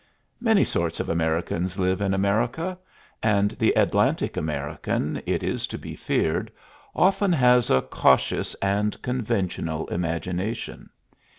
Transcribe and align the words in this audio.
Many 0.39 0.63
sorts 0.63 0.99
of 0.99 1.09
Americans 1.09 1.77
live 1.77 2.01
in 2.01 2.11
America; 2.11 2.75
and 3.21 3.51
the 3.51 3.71
Atlantic 3.73 4.35
American, 4.35 5.21
it 5.27 5.43
is 5.43 5.67
to 5.67 5.77
be 5.77 5.95
feared, 5.95 6.51
often 6.95 7.31
has 7.31 7.69
a 7.69 7.83
cautious 7.83 8.55
and 8.63 8.99
conventional 9.03 9.85
imagination. 9.89 10.89